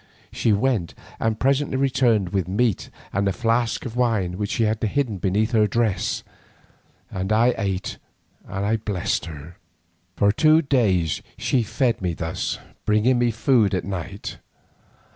She 0.31 0.51
went 0.51 0.95
and 1.19 1.39
presently 1.39 1.77
returned 1.77 2.29
with 2.29 2.47
meat 2.47 2.89
and 3.13 3.27
a 3.27 3.31
flask 3.31 3.85
of 3.85 3.95
wine 3.95 4.35
which 4.39 4.49
she 4.49 4.63
had 4.63 4.81
hidden 4.81 5.19
beneath 5.19 5.51
her 5.51 5.67
dress, 5.67 6.23
and 7.11 7.31
I 7.31 7.53
ate 7.55 7.99
and 8.47 8.83
blessed 8.83 9.25
her. 9.27 9.57
For 10.15 10.31
two 10.31 10.63
days 10.63 11.21
she 11.37 11.61
fed 11.61 12.01
me 12.01 12.15
thus, 12.15 12.57
bringing 12.83 13.19
me 13.19 13.29
food 13.29 13.75
at 13.75 13.85
night. 13.85 14.39